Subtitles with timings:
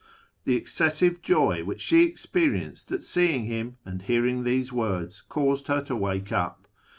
[0.45, 5.83] The excessive joy which she experienced at seeing him and hearing these words caused her
[5.83, 6.67] to wake up.